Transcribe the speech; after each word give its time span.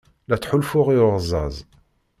La 0.27 0.35
ttḥulfuɣ 0.37 0.87
i 0.95 0.97
uɣẓaẓ. 1.05 1.55